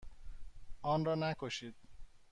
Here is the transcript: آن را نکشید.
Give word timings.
آن 0.81 1.05
را 1.05 1.15
نکشید. 1.15 1.75